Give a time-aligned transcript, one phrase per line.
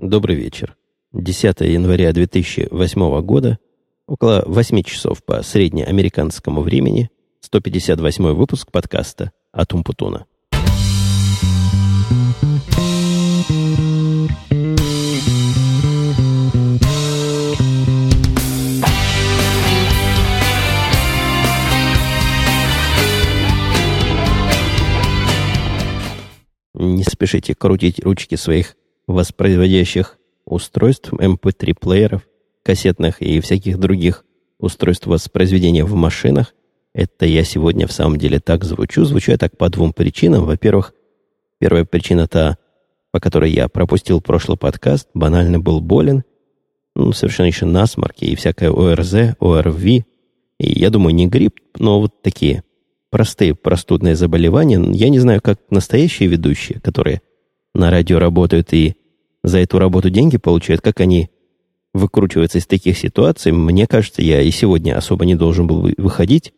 [0.00, 0.76] Добрый вечер.
[1.12, 3.58] 10 января 2008 года,
[4.06, 10.26] около 8 часов по среднеамериканскому времени, 158 выпуск подкаста от Умпутуна.
[26.74, 28.76] Не спешите крутить ручки своих
[29.08, 32.28] воспроизводящих устройств, MP3-плееров, эм
[32.62, 34.24] кассетных и всяких других
[34.58, 36.54] устройств воспроизведения в машинах.
[36.92, 39.04] Это я сегодня в самом деле так звучу.
[39.04, 40.44] Звучу я так по двум причинам.
[40.44, 40.92] Во-первых,
[41.58, 42.58] первая причина та,
[43.10, 46.24] по которой я пропустил прошлый подкаст, банально был болен.
[46.94, 50.04] Ну, совершенно еще насморки и всякое ОРЗ, ОРВИ.
[50.58, 52.64] И я думаю, не грипп, но вот такие
[53.10, 54.78] простые простудные заболевания.
[54.92, 57.22] Я не знаю, как настоящие ведущие, которые
[57.74, 58.96] на радио работают и
[59.42, 61.30] за эту работу деньги получают, как они
[61.94, 63.52] выкручиваются из таких ситуаций.
[63.52, 66.52] Мне кажется, я и сегодня особо не должен был выходить,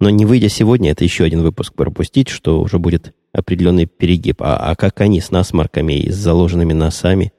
[0.00, 4.42] но не выйдя сегодня, это еще один выпуск пропустить, что уже будет определенный перегиб.
[4.42, 7.32] А, а как они с насморками и с заложенными носами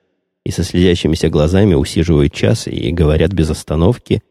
[0.45, 4.21] и со слезящимися глазами усиживают час и говорят без остановки,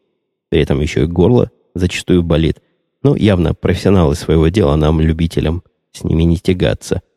[0.49, 2.61] при этом еще и горло зачастую болит.
[3.03, 7.01] Ну, явно профессионалы своего дела, нам, любителям, с ними не тягаться–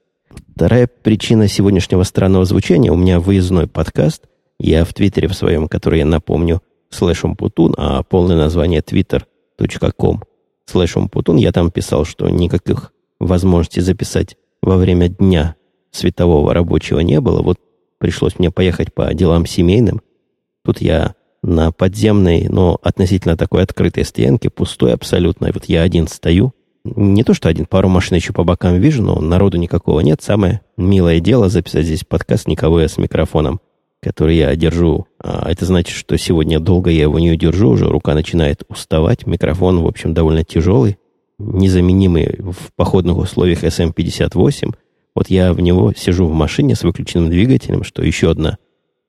[0.57, 4.23] Вторая причина сегодняшнего странного звучания у меня выездной подкаст.
[4.59, 10.23] Я в Твиттере в своем, который я напомню, слэшом путун, а полное название twitter.com
[10.65, 11.37] слэшом путун.
[11.37, 15.57] Я там писал, что никаких возможностей записать во время дня
[15.91, 17.43] светового рабочего не было.
[17.43, 17.59] Вот
[17.99, 20.01] пришлось мне поехать по делам семейным.
[20.65, 25.51] Тут я на подземной, но относительно такой открытой стоянке, пустой абсолютно.
[25.53, 26.55] Вот я один стою,
[26.95, 30.23] не то, что один, пару машин еще по бокам вижу, но народу никакого нет.
[30.23, 33.61] Самое милое дело записать здесь подкаст никого я с микрофоном,
[34.01, 35.07] который я держу.
[35.19, 39.27] А это значит, что сегодня долго я его не удержу, уже рука начинает уставать.
[39.27, 40.99] Микрофон, в общем, довольно тяжелый,
[41.39, 44.75] незаменимый в походных условиях SM58.
[45.15, 48.59] Вот я в него сижу в машине с выключенным двигателем, что еще одна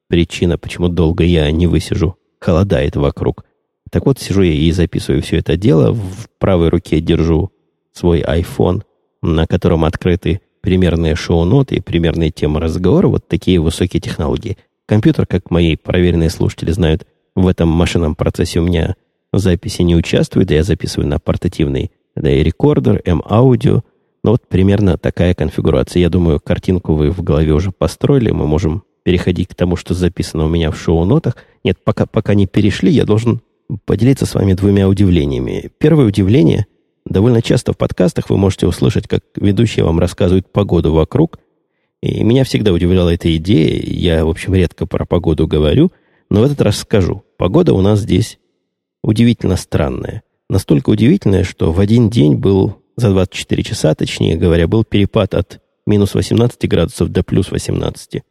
[0.07, 2.17] причина, почему долго я не высижу.
[2.39, 3.45] Холодает вокруг.
[3.91, 5.93] Так вот, сижу я и записываю все это дело.
[5.93, 7.51] В правой руке держу
[7.97, 8.83] свой iPhone,
[9.21, 14.57] на котором открыты примерные шоу-ноты и примерные темы разговора, вот такие высокие технологии.
[14.85, 18.95] Компьютер, как мои проверенные слушатели знают, в этом машинном процессе у меня
[19.33, 21.91] записи не участвует, я записываю на портативный
[22.21, 23.83] да и рекордер, M-аудио.
[24.23, 26.01] Но вот примерно такая конфигурация.
[26.01, 28.31] Я думаю, картинку вы в голове уже построили.
[28.31, 31.37] Мы можем переходить к тому, что записано у меня в шоу-нотах.
[31.63, 33.41] Нет, пока, пока не перешли, я должен
[33.85, 35.69] поделиться с вами двумя удивлениями.
[35.77, 36.65] Первое удивление–
[37.09, 41.39] Довольно часто в подкастах вы можете услышать, как ведущие вам рассказывают погоду вокруг.
[42.01, 43.81] И меня всегда удивляла эта идея.
[43.81, 45.91] Я, в общем, редко про погоду говорю,
[46.29, 47.23] но в этот раз скажу.
[47.37, 48.39] Погода у нас здесь
[49.03, 50.23] удивительно странная.
[50.49, 55.61] Настолько удивительная, что в один день был, за 24 часа, точнее говоря, был перепад от
[55.85, 58.21] минус 18 градусов до плюс 18.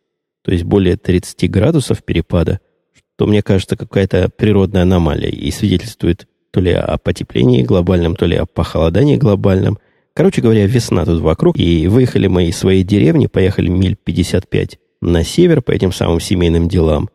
[0.45, 2.61] То есть более 30 градусов перепада,
[2.95, 8.35] что, мне кажется, какая-то природная аномалия и свидетельствует то ли о потеплении глобальном, то ли
[8.35, 9.79] о похолодании глобальном.
[10.15, 15.23] Короче говоря, весна тут вокруг, и выехали мы из своей деревни, поехали миль 55 на
[15.23, 17.11] север по этим самым семейным делам.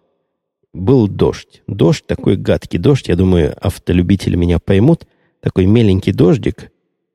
[0.75, 1.63] Был дождь.
[1.65, 5.07] Дождь, такой гадкий дождь, я думаю, автолюбители меня поймут.
[5.41, 6.71] Такой меленький дождик,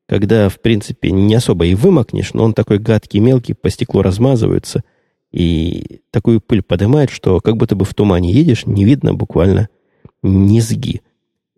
[0.08, 4.82] когда, в принципе, не особо и вымокнешь, но он такой гадкий, мелкий, по стеклу размазывается,
[5.30, 9.68] и такую пыль поднимает, что как будто бы в тумане едешь, не видно буквально
[10.24, 11.02] низги.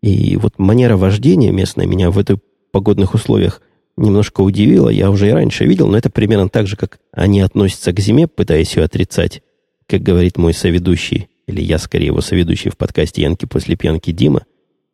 [0.02, 2.36] И вот манера вождения местная меня в этих
[2.70, 3.60] погодных условиях
[3.96, 4.88] немножко удивила.
[4.88, 8.26] Я уже и раньше видел, но это примерно так же, как они относятся к зиме,
[8.26, 9.42] пытаясь ее отрицать.
[9.86, 14.44] Как говорит мой соведущий, или я скорее его соведущий в подкасте «Янки после пьянки» Дима,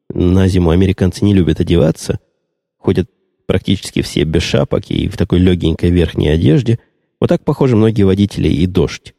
[0.08, 2.20] на зиму американцы не любят одеваться,
[2.78, 3.10] ходят
[3.46, 6.78] практически все без шапок и в такой легенькой верхней одежде.
[7.20, 9.14] Вот так похожи многие водители и дождь.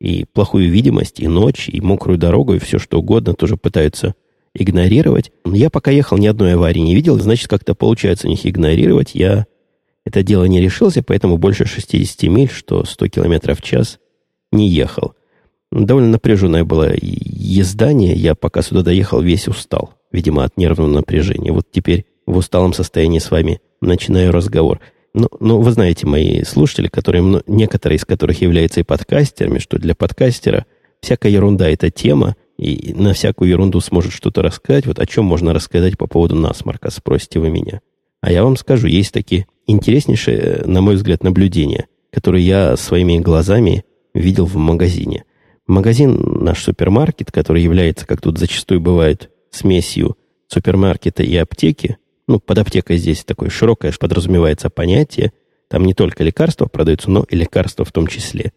[0.00, 4.14] И плохую видимость, и ночь, и мокрую дорогу, и все что угодно тоже пытаются
[4.54, 5.32] игнорировать.
[5.44, 9.14] Я пока ехал, ни одной аварии не видел, значит, как-то получается них игнорировать.
[9.14, 9.46] Я
[10.04, 13.98] это дело не решился, поэтому больше 60 миль, что 100 километров в час,
[14.50, 15.14] не ехал.
[15.70, 18.14] Довольно напряженное было ездание.
[18.14, 19.94] Я пока сюда доехал, весь устал.
[20.10, 21.52] Видимо, от нервного напряжения.
[21.52, 24.80] Вот теперь в усталом состоянии с вами начинаю разговор.
[25.14, 29.94] Ну, ну вы знаете, мои слушатели, которые, некоторые из которых являются и подкастерами, что для
[29.94, 30.66] подкастера
[31.00, 34.84] всякая ерунда– это тема, и на всякую ерунду сможет что-то рассказать.
[34.84, 37.80] Вот о чем можно рассказать по поводу насморка, спросите вы меня.
[38.20, 43.84] А я вам скажу, есть такие интереснейшие, на мой взгляд, наблюдения, которые я своими глазами
[44.12, 45.24] видел в магазине.
[45.66, 50.18] Магазин, наш супермаркет, который является, как тут зачастую бывает, смесью
[50.48, 51.96] супермаркета и аптеки,
[52.28, 55.32] ну, под аптекой здесь такое широкое подразумевается понятие,
[55.68, 58.52] там не только лекарства продаются, но и лекарства в том числе.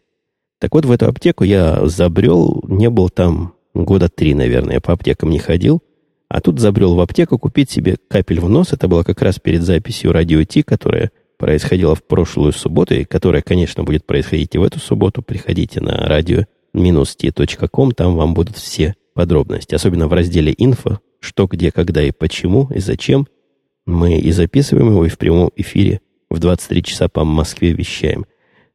[0.59, 5.29] Так вот, в эту аптеку я забрел, не был там года три, наверное, по аптекам
[5.29, 5.81] не ходил,
[6.29, 8.73] а тут забрел в аптеку купить себе капель в нос.
[8.73, 13.41] Это было как раз перед записью радио Ти, которая происходила в прошлую субботу, и которая,
[13.41, 15.21] конечно, будет происходить и в эту субботу.
[15.21, 22.01] Приходите на радио-t.com, там вам будут все подробности, особенно в разделе «Инфо», что, где, когда
[22.01, 23.27] и почему, и зачем.
[23.85, 28.25] Мы и записываем его, и в прямом эфире в 23 часа по Москве вещаем.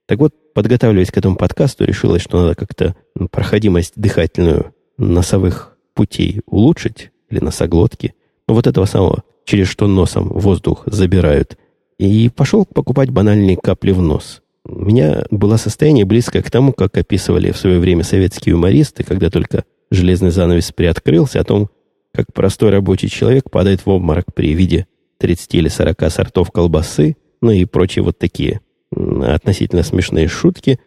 [0.06, 2.94] Так вот, подготавливаясь к этому подкасту, решилось, что надо как-то
[3.30, 8.14] проходимость дыхательную носовых путей улучшить, или носоглотки.
[8.46, 11.56] Вот этого самого, через что носом воздух забирают–
[11.98, 14.42] и пошел покупать банальные капли в нос.
[14.64, 19.30] У меня было состояние близкое к тому, как описывали в свое время советские юмористы, когда
[19.30, 21.70] только железный занавес приоткрылся, о том,
[22.12, 24.86] как простой рабочий человек падает в обморок при виде
[25.18, 28.60] 30 или 40 сортов колбасы, ну и прочие вот такие
[28.90, 30.78] относительно смешные шутки.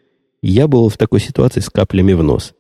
[0.42, 2.54] Я был в такой ситуации с каплями в нос.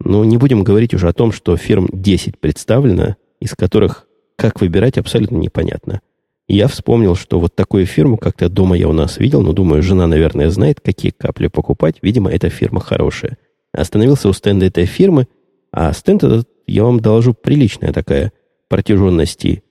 [0.00, 4.06] Но не будем говорить уже о том, что фирм 10 представлено, из которых
[4.36, 6.00] как выбирать абсолютно непонятно
[6.48, 10.06] я вспомнил, что вот такую фирму как-то дома я у нас видел, но думаю, жена,
[10.06, 11.96] наверное, знает, какие капли покупать.
[12.02, 13.36] Видимо, эта фирма хорошая.
[13.72, 15.26] Остановился у стенда этой фирмы,
[15.72, 18.32] а стенд этот, я вам доложу, приличная такая
[18.68, 19.64] протяженности.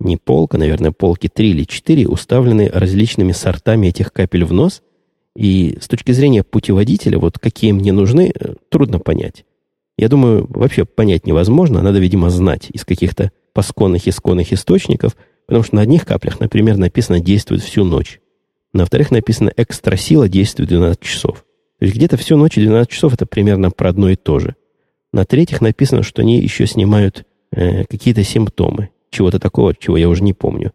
[0.00, 4.82] Не полка, наверное, полки 3 или 4, уставлены различными сортами этих капель в нос.
[5.36, 9.44] И с точки зрения путеводителя, вот какие мне нужны, э, трудно понять.
[9.96, 11.82] Я думаю, вообще понять невозможно.
[11.82, 15.16] Надо, видимо, знать из каких-то посконных исконных источников–
[15.46, 18.20] Потому что на одних каплях, например, написано «действует всю ночь».
[18.72, 21.44] На вторых написано «экстра сила действует 12 часов».
[21.78, 24.54] То есть где-то всю ночь и 12 часов это примерно про одно и то же.
[25.12, 28.90] На третьих написано, что они еще снимают э, какие-то симптомы.
[29.10, 30.72] Чего-то такого, чего я уже не помню.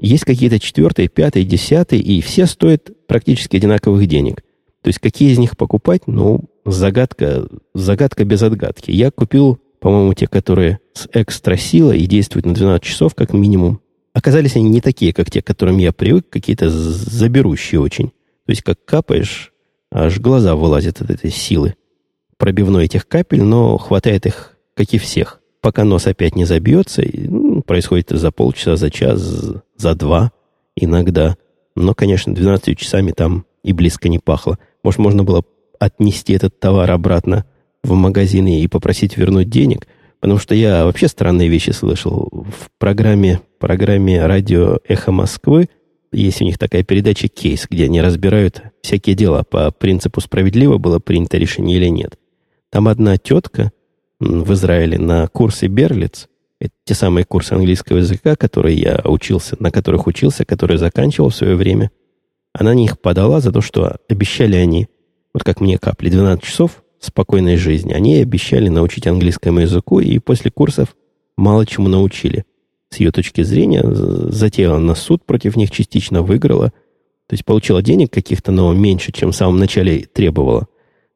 [0.00, 4.42] Есть какие-то четвертые, пятые, десятые, и все стоят практически одинаковых денег.
[4.82, 8.90] То есть какие из них покупать, ну, загадка, загадка без отгадки.
[8.90, 13.80] Я купил, по-моему, те, которые с экстра силой и действуют на 12 часов как минимум.
[14.12, 18.08] Оказались они не такие, как те, к которым я привык, какие-то заберущие очень.
[18.08, 19.52] То есть, как капаешь,
[19.90, 21.74] аж глаза вылазят от этой силы
[22.36, 25.40] пробивной этих капель, но хватает их, как и всех.
[25.60, 29.20] Пока нос опять не забьется, ну, происходит за полчаса, за час,
[29.76, 30.32] за два
[30.76, 31.36] иногда.
[31.74, 34.58] Но, конечно, 12 часами там и близко не пахло.
[34.82, 35.42] Может, можно было
[35.78, 37.44] отнести этот товар обратно
[37.82, 39.86] в магазин и попросить вернуть денег–
[40.24, 42.30] Потому что я вообще странные вещи слышал.
[42.32, 45.68] В программе, программе радио «Эхо Москвы»
[46.12, 50.98] есть у них такая передача «Кейс», где они разбирают всякие дела по принципу справедливо было
[50.98, 52.18] принято решение или нет.
[52.70, 53.70] Там одна тетка
[54.18, 59.70] в Израиле на курсе Берлиц, это те самые курсы английского языка, которые я учился, на
[59.70, 61.90] которых учился, которые заканчивал в свое время,
[62.54, 64.88] она на них подала за то, что обещали они,
[65.34, 67.92] вот как мне капли, 12 часов спокойной жизни.
[67.92, 70.96] Они обещали научить английскому языку, и после курсов
[71.36, 72.44] мало чему научили.
[72.88, 76.68] С ее точки зрения, затеяла на суд против них, частично выиграла.
[77.26, 80.68] То есть получила денег каких-то, но меньше, чем в самом начале требовала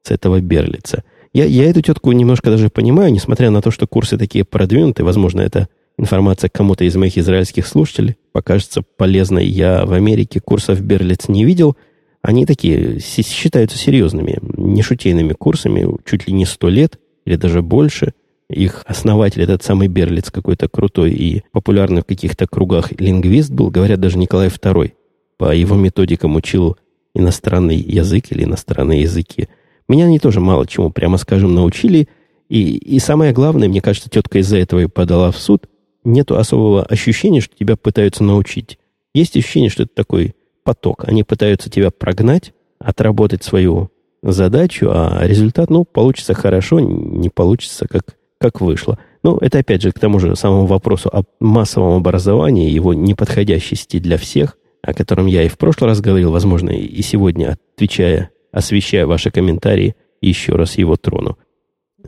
[0.02, 1.04] с этого Берлица.
[1.32, 5.40] Я, я эту тетку немножко даже понимаю, несмотря на то, что курсы такие продвинутые, возможно,
[5.40, 9.46] это информация кому-то из моих израильских слушателей покажется полезной.
[9.46, 11.76] Я в Америке курсов Берлиц не видел–
[12.28, 18.12] они такие считаются серьезными, не шутейными курсами, чуть ли не сто лет или даже больше.
[18.50, 24.00] Их основатель, этот самый Берлиц, какой-то крутой и популярный в каких-то кругах лингвист был, говорят,
[24.00, 24.92] даже Николай II.
[25.38, 26.76] По его методикам учил
[27.14, 29.48] иностранный язык или иностранные языки.
[29.88, 32.10] Меня они тоже мало чему, прямо скажем, научили.
[32.50, 35.66] И, и самое главное, мне кажется, тетка из-за этого и подала в суд.
[36.04, 38.78] Нету особого ощущения, что тебя пытаются научить.
[39.14, 40.34] Есть ощущение, что это такой
[40.68, 41.04] поток.
[41.08, 43.88] Они пытаются тебя прогнать, отработать свою
[44.22, 48.98] задачу, а результат, ну, получится хорошо, не получится, как, как вышло.
[49.22, 54.18] Ну, это опять же к тому же самому вопросу о массовом образовании, его неподходящести для
[54.18, 59.30] всех, о котором я и в прошлый раз говорил, возможно, и сегодня, отвечая, освещая ваши
[59.30, 61.38] комментарии, еще раз его трону.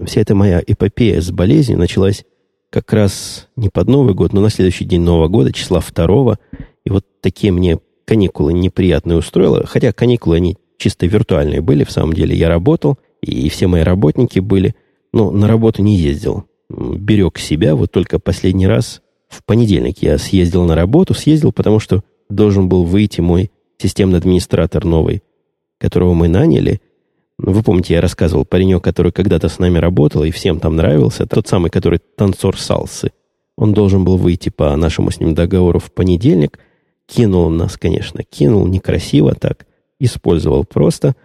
[0.05, 2.27] Вся эта моя эпопея с болезнью началась
[2.69, 6.39] как раз не под Новый год, но на следующий день Нового года, числа второго.
[6.85, 7.79] И вот такие мне
[8.11, 13.49] каникулы неприятные устроила, хотя каникулы они чисто виртуальные были, в самом деле я работал, и
[13.49, 14.75] все мои работники были,
[15.13, 16.47] но на работу не ездил.
[16.69, 22.03] Берег себя, вот только последний раз в понедельник я съездил на работу, съездил, потому что
[22.29, 25.23] должен был выйти мой системный администратор новый,
[25.79, 26.81] которого мы наняли.
[27.39, 31.47] Вы помните, я рассказывал, паренек, который когда-то с нами работал и всем там нравился, тот
[31.47, 33.13] самый, который танцор салсы.
[33.57, 36.59] Он должен был выйти по нашему с ним договору в понедельник.
[37.11, 39.67] Кинул нас, конечно, кинул некрасиво так.
[39.99, 41.17] Использовал просто.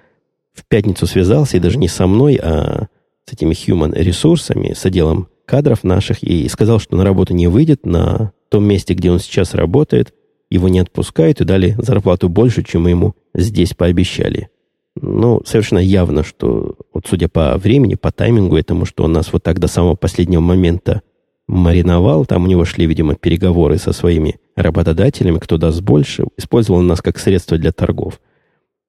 [0.54, 2.88] В пятницу связался, и даже не со мной, а
[3.26, 7.86] с этими human ресурсами, с отделом кадров наших, и сказал, что на работу не выйдет
[7.86, 10.14] на том месте, где он сейчас работает.
[10.50, 14.50] Его не отпускают и дали зарплату больше, чем ему здесь пообещали.
[14.96, 19.44] Ну, совершенно явно, что, вот судя по времени, по таймингу этому, что он нас вот
[19.44, 21.02] так до самого последнего момента
[21.48, 27.02] мариновал, там у него шли, видимо, переговоры со своими работодателями, кто даст больше, использовал нас
[27.02, 28.20] как средство для торгов.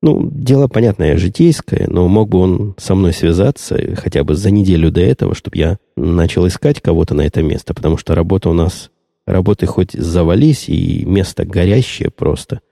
[0.03, 4.91] Ну, дело, понятное, житейское, но мог бы он со мной связаться хотя бы за неделю
[4.91, 8.91] до этого, чтобы я начал искать кого-то на это место, потому что работа у нас,
[9.27, 12.61] работы хоть завались, и место горящее просто–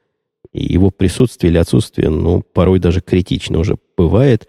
[0.54, 4.48] и его присутствие или отсутствие, ну, порой даже критично уже бывает.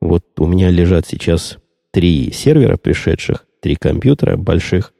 [0.00, 1.58] Вот у меня лежат сейчас
[1.92, 4.92] три сервера пришедших, три компьютера больших,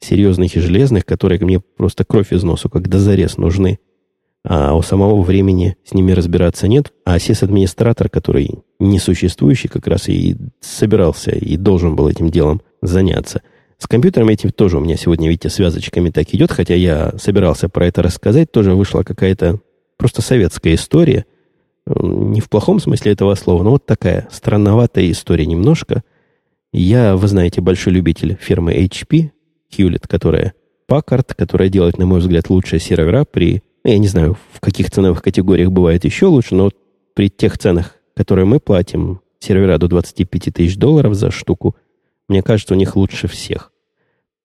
[0.00, 3.78] серьезных и железных, которые мне просто кровь из носу, как дозарез нужны.
[4.44, 6.92] А у самого времени с ними разбираться нет.
[7.04, 13.42] А сис-администратор, который несуществующий, как раз и собирался и должен был этим делом заняться.
[13.78, 17.86] С компьютером этим тоже у меня сегодня, видите, связочками так идет, хотя я собирался про
[17.86, 19.60] это рассказать, тоже вышла какая-то
[19.96, 21.24] просто советская история.
[21.86, 26.02] Не в плохом смысле этого слова, но вот такая странноватая история немножко.
[26.72, 29.30] Я, вы знаете, большой любитель фирмы HP,
[29.70, 30.54] Hewlett, которая
[30.88, 33.62] Packard, которая делает, на мой взгляд, лучшие сервера при...
[33.84, 36.70] Я не знаю, в каких ценовых категориях бывает еще лучше, но
[37.14, 41.76] при тех ценах, которые мы платим, сервера до 25 тысяч долларов за штуку,
[42.28, 43.72] мне кажется, у них лучше всех.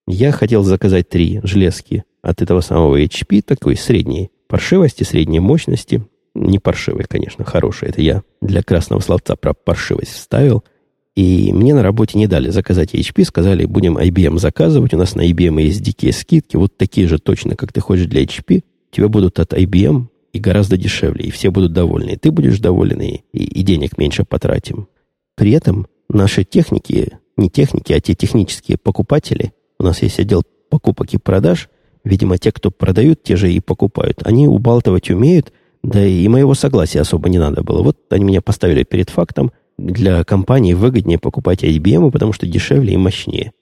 [0.06, 6.06] Я хотел заказать три железки от этого самого HP, такой средней паршивости, средней мощности.
[6.34, 7.88] Не паршивый, конечно, хороший.
[7.88, 10.64] Это я для красного словца про паршивость вставил.
[11.16, 14.94] И мне на работе не дали заказать HP, сказали, будем IBM заказывать.
[14.94, 18.24] У нас на IBM есть дикие скидки, вот такие же точно, как ты хочешь для
[18.24, 18.64] HP.
[18.90, 22.12] Тебе будут от IBM и гораздо дешевле, и все будут довольны.
[22.12, 24.88] И ты будешь доволен, и, и денег меньше потратим.
[25.36, 31.14] При этом наши техники, не техники, а те технические покупатели, у нас есть отдел покупок
[31.14, 31.68] и продаж,
[32.04, 34.20] Видимо, те, кто продают, те же и покупают.
[34.24, 35.52] Они убалтывать умеют,
[35.82, 37.82] да и моего согласия особо не надо было.
[37.82, 39.52] Вот они меня поставили перед фактом.
[39.76, 43.52] Для компании выгоднее покупать IBM, потому что дешевле и мощнее.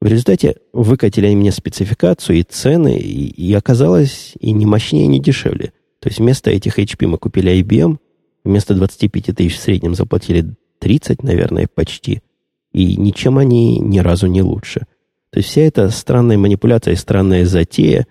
[0.00, 5.08] В результате выкатили они мне спецификацию и цены, и, и оказалось и не мощнее, и
[5.08, 5.72] не дешевле.
[6.00, 7.98] То есть вместо этих HP мы купили IBM,
[8.44, 12.22] вместо 25 тысяч в среднем заплатили 30, наверное, почти.
[12.72, 14.86] И ничем они ни разу не лучше.
[15.30, 18.06] То есть вся эта странная манипуляция, странная затея,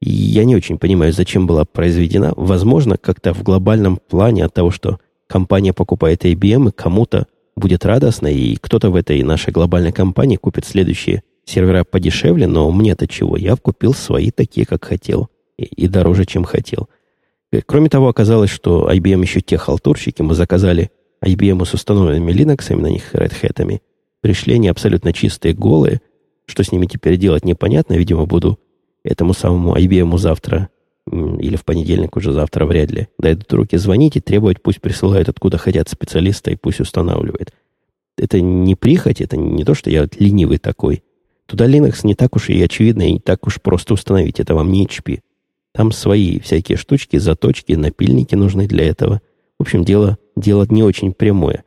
[0.00, 2.32] я не очень понимаю, зачем была произведена.
[2.36, 4.98] Возможно, как-то в глобальном плане от того, что
[5.30, 10.66] компания покупает IBM, и кому-то будет радостно, и кто-то в этой нашей глобальной компании купит
[10.66, 13.36] следующие сервера подешевле, но мне-то чего?
[13.36, 16.88] Я купил свои такие, как хотел, и, и дороже, чем хотел.
[17.66, 20.90] Кроме того, оказалось, что IBM еще те халтурщики, мы заказали
[21.24, 23.80] IBM с установленными Linux, на них Red Hat.
[24.20, 26.00] Пришли они абсолютно чистые, голые,
[26.46, 27.94] что с ними теперь делать, непонятно.
[27.94, 28.58] Видимо, буду
[29.04, 30.68] этому самому IBM завтра
[31.06, 35.58] или в понедельник уже завтра вряд ли дойдут руки звонить и требовать, пусть присылают откуда
[35.58, 37.52] хотят специалиста и пусть устанавливает.
[38.16, 41.02] Это не прихоть, это не то, что я ленивый такой.
[41.46, 44.38] Туда Linux не так уж и очевидно, и не так уж просто установить.
[44.38, 45.20] Это вам не HP.
[45.72, 49.20] Там свои всякие штучки, заточки, напильники нужны для этого.
[49.58, 51.64] В общем, дело, дело не очень прямое.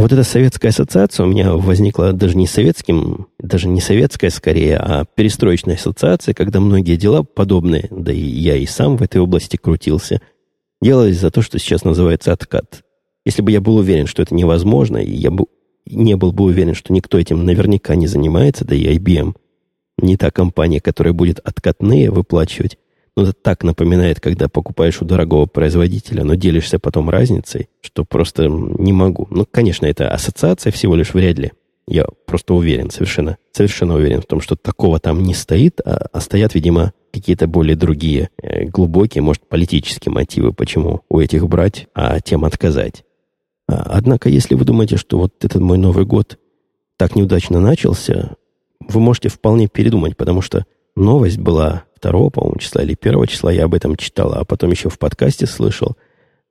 [0.00, 4.78] А вот эта советская ассоциация у меня возникла даже не советским, даже не советская скорее,
[4.78, 9.58] а перестроечная ассоциация, когда многие дела подобные, да и я и сам в этой области
[9.58, 10.22] крутился,
[10.80, 12.82] делались за то, что сейчас называется откат.
[13.26, 15.44] Если бы я был уверен, что это невозможно, и я бы
[15.84, 19.34] не был бы уверен, что никто этим наверняка не занимается, да и IBM
[19.98, 22.78] не та компания, которая будет откатные выплачивать,
[23.20, 28.46] ну, это так напоминает, когда покупаешь у дорогого производителя, но делишься потом разницей, что просто
[28.48, 29.26] не могу.
[29.30, 31.52] Ну, конечно, это ассоциация всего лишь вряд ли.
[31.86, 36.20] Я просто уверен, совершенно, совершенно уверен в том, что такого там не стоит, а, а
[36.20, 42.20] стоят, видимо, какие-то более другие, э, глубокие, может, политические мотивы, почему у этих брать, а
[42.20, 43.04] тем отказать.
[43.68, 46.38] А, однако, если вы думаете, что вот этот мой Новый год
[46.96, 48.36] так неудачно начался,
[48.80, 50.64] вы можете вполне передумать, потому что
[51.00, 54.88] новость была 2, по-моему, числа или 1 числа я об этом читал, а потом еще
[54.88, 55.96] в подкасте слышал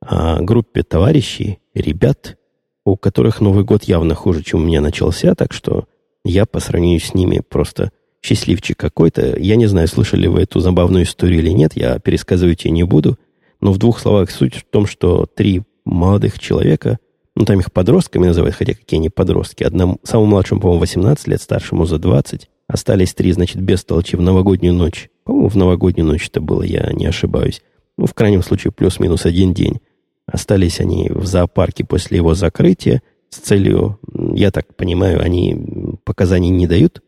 [0.01, 2.37] о группе товарищей, ребят,
[2.85, 5.85] у которых Новый год явно хуже, чем у меня начался, так что
[6.23, 7.91] я по сравнению с ними просто
[8.21, 9.37] счастливчик какой-то.
[9.39, 13.17] Я не знаю, слышали вы эту забавную историю или нет, я пересказывать ее не буду,
[13.61, 16.99] но в двух словах суть в том, что три молодых человека,
[17.35, 19.63] ну, там их подростками называют, хотя какие они подростки.
[19.63, 22.49] Одному, самому младшему, по-моему, 18 лет, старшему за 20.
[22.69, 25.09] Остались три, значит, без толчи в новогоднюю ночь.
[25.23, 27.63] По-моему, в новогоднюю ночь это было, я не ошибаюсь.
[27.97, 29.79] Ну, в крайнем случае, плюс-минус один день.
[30.27, 33.99] Остались они в зоопарке после его закрытия с целью,
[34.35, 35.57] я так понимаю, они
[36.03, 37.01] показаний не дают,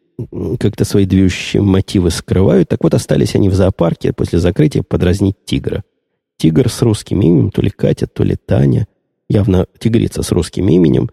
[0.59, 2.69] как-то свои движущие мотивы скрывают.
[2.69, 5.83] Так вот, остались они в зоопарке после закрытия подразнить тигра.
[6.37, 8.87] Тигр с русским именем, то ли Катя, то ли Таня,
[9.29, 11.11] явно тигрица с русским именем,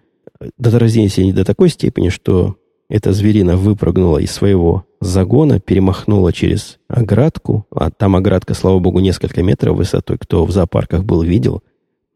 [0.57, 2.57] доразнились они до такой степени, что
[2.88, 9.42] эта зверина выпрыгнула из своего загона, перемахнула через оградку, а там оградка, слава богу, несколько
[9.42, 11.62] метров высотой, кто в зоопарках был, видел.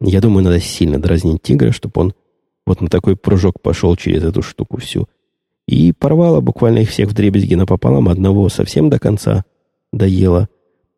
[0.00, 2.14] Я думаю, надо сильно дразнить тигра, чтобы он
[2.66, 5.08] вот на такой прыжок пошел через эту штуку всю.
[5.66, 9.44] И порвала буквально их всех в дребезги напополам, одного совсем до конца
[9.92, 10.48] доела,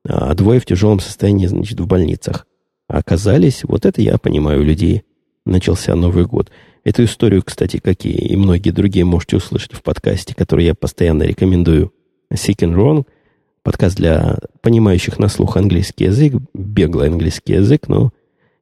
[0.06, 2.46] а двое в тяжелом состоянии, значит, в больницах.
[2.88, 5.02] А оказались, вот это я понимаю людей.
[5.46, 6.50] Начался Новый год.
[6.84, 11.94] Эту историю, кстати, как и многие другие, можете услышать в подкасте, который я постоянно рекомендую.
[12.30, 13.06] Sick and Wrong.
[13.62, 18.12] Подкаст для понимающих на слух английский язык, беглый английский язык, но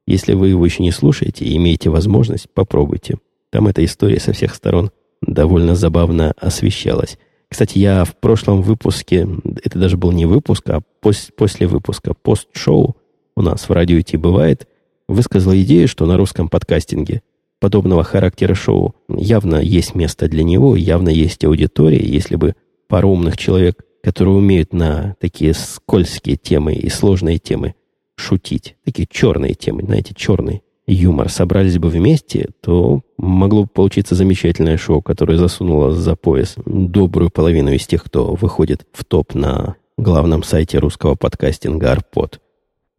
[0.07, 3.17] если вы его еще не слушаете и имеете возможность, попробуйте.
[3.49, 7.17] Там эта история со всех сторон довольно забавно освещалась.
[7.49, 9.27] Кстати, я в прошлом выпуске,
[9.65, 12.95] это даже был не выпуск, а пос, после выпуска, пост-шоу
[13.35, 14.65] у нас в радио идти бывает,
[15.09, 17.21] высказал идею, что на русском подкастинге
[17.63, 22.55] подобного характера шоу явно есть место для него, явно есть аудитория, если бы
[22.89, 27.75] пару умных человек, которые умеют на такие скользкие темы и сложные темы
[28.17, 34.75] шутить, такие черные темы, знаете, черный юмор, собрались бы вместе, то могло бы получиться замечательное
[34.75, 40.43] шоу, которое засунуло за пояс добрую половину из тех, кто выходит в топ на главном
[40.43, 42.41] сайте русского подкастинга Арпод.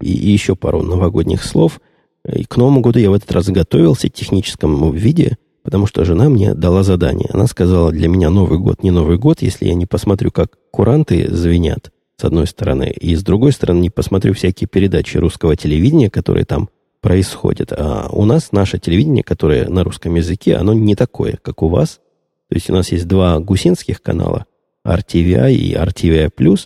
[0.00, 1.80] И, еще пару новогодних слов.
[2.26, 6.28] И к Новому году я в этот раз готовился в техническом виде, потому что жена
[6.28, 7.28] мне дала задание.
[7.32, 11.28] Она сказала, для меня Новый год не Новый год, если я не посмотрю, как куранты
[11.30, 16.44] звенят, с одной стороны, и с другой стороны не посмотрю всякие передачи русского телевидения, которые
[16.44, 16.68] там
[17.00, 17.72] происходят.
[17.72, 22.00] А у нас наше телевидение, которое на русском языке, оно не такое, как у вас.
[22.48, 24.46] То есть у нас есть два гусинских канала,
[24.86, 26.58] RTVI и RTVI+,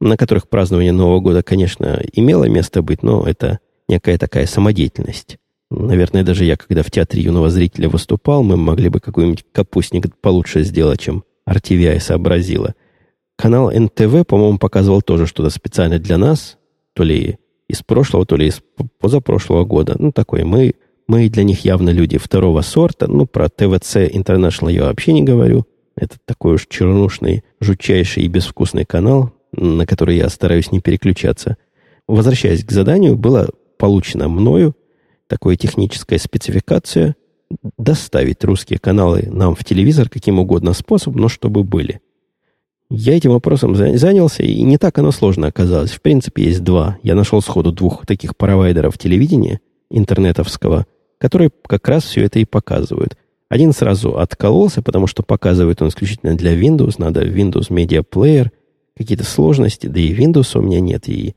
[0.00, 5.38] на которых празднование Нового года, конечно, имело место быть, но это некая такая самодеятельность.
[5.70, 10.62] Наверное, даже я, когда в театре юного зрителя выступал, мы могли бы какой-нибудь капустник получше
[10.62, 12.74] сделать, чем RTVI сообразила.
[13.36, 16.56] Канал НТВ, по-моему, показывал тоже что-то специально для нас,
[16.94, 18.62] то ли из прошлого, то ли из
[19.00, 19.96] позапрошлого года.
[19.98, 20.74] Ну, такой, мы,
[21.08, 23.08] мы для них явно люди второго сорта.
[23.08, 25.66] Ну, про ТВЦ International я вообще не говорю.
[25.96, 31.56] Это такой уж чернушный, жутчайший и безвкусный канал на который я стараюсь не переключаться.
[32.06, 33.46] Возвращаясь к заданию, была
[33.76, 34.76] получена мною
[35.28, 37.16] такая техническая спецификация
[37.78, 42.00] доставить русские каналы нам в телевизор каким угодно способом, но чтобы были.
[42.88, 45.90] Я этим вопросом занялся, и не так оно сложно оказалось.
[45.90, 46.98] В принципе, есть два.
[47.02, 49.60] Я нашел сходу двух таких провайдеров телевидения
[49.90, 50.86] интернетовского,
[51.18, 53.16] которые как раз все это и показывают.
[53.48, 58.50] Один сразу откололся, потому что показывает он исключительно для Windows, надо Windows Media Player–
[58.96, 61.34] какие-то сложности, да и Windows у меня нет, и,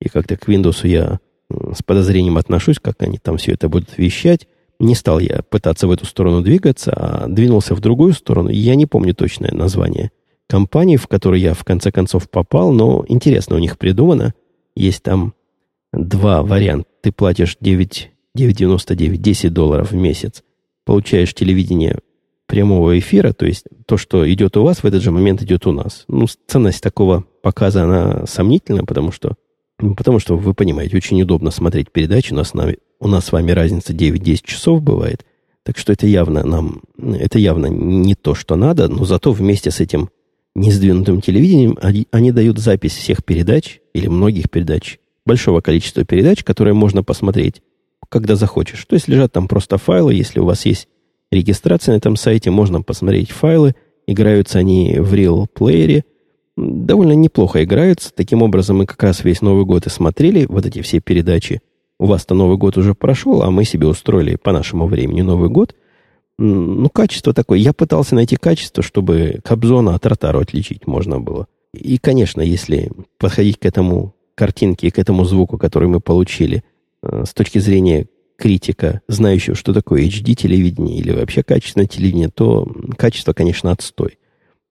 [0.00, 4.46] и как-то к Windows я с подозрением отношусь, как они там все это будут вещать.
[4.78, 8.48] Не стал я пытаться в эту сторону двигаться, а двинулся в другую сторону.
[8.48, 10.10] Я не помню точное название
[10.48, 14.34] компании, в которую я в конце концов попал, но интересно у них придумано.
[14.74, 15.34] Есть там
[15.92, 16.88] два варианта.
[17.02, 20.42] Ты платишь 9, 9,99, 10 долларов в месяц.
[20.84, 21.98] Получаешь телевидение
[22.46, 25.72] прямого эфира, то есть то, что идет у вас, в этот же момент идет у
[25.72, 26.04] нас.
[26.08, 29.34] Ну, ценность такого показа, она сомнительна, потому что,
[29.78, 32.32] потому что, вы понимаете, очень удобно смотреть передачи.
[32.32, 32.52] У нас,
[33.00, 35.24] у нас с вами разница 9-10 часов бывает.
[35.62, 39.80] Так что это явно нам, это явно не то, что надо, но зато вместе с
[39.80, 40.10] этим
[40.54, 46.74] несдвинутым телевидением они, они дают запись всех передач или многих передач, большого количества передач, которые
[46.74, 47.62] можно посмотреть,
[48.08, 48.84] когда захочешь.
[48.86, 50.88] То есть лежат там просто файлы, если у вас есть
[51.30, 53.74] регистрация на этом сайте, можно посмотреть файлы.
[54.06, 56.02] Играются они в Real Player.
[56.58, 58.12] Довольно неплохо играются.
[58.12, 61.62] Таким образом, мы как раз весь Новый год и смотрели вот эти все передачи.
[62.00, 65.76] У вас-то Новый год уже прошел, а мы себе устроили по нашему времени Новый год.
[66.36, 67.60] Ну, качество такое.
[67.60, 71.46] Я пытался найти качество, чтобы Кобзона от Ротару отличить можно было.
[71.72, 76.64] И, конечно, если подходить к этому картинке и к этому звуку, который мы получили,
[77.04, 82.66] э, с точки зрения критика, знающего, что такое HD-телевидение или вообще качественное телевидение, то
[82.96, 84.18] качество, конечно, отстой.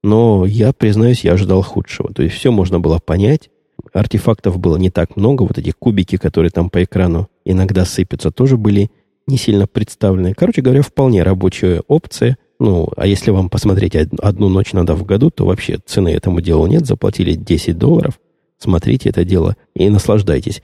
[0.04, 2.14] Но я, признаюсь, я ожидал худшего.
[2.14, 3.50] То есть все можно было понять.
[3.94, 5.44] Артефактов было не так много.
[5.44, 8.92] Вот эти кубики, которые там по экрану иногда сыпятся, тоже были
[9.28, 10.34] не сильно представлены.
[10.34, 12.38] Короче говоря, вполне рабочая опция.
[12.60, 16.66] Ну, а если вам посмотреть одну ночь надо в году, то вообще цены этому делу
[16.68, 16.86] нет.
[16.86, 18.20] Заплатили 10 долларов.
[18.58, 20.64] Смотрите это дело и наслаждайтесь.